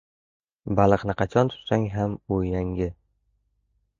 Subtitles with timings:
[0.79, 2.91] •Baliqni qachon tutsang ham u yangi.